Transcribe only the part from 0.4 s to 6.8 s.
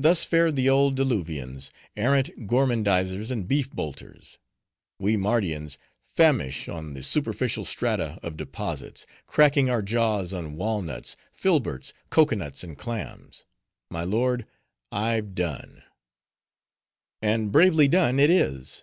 the old diluvians: arrant gormandizers and beef bolters. We Mardians famish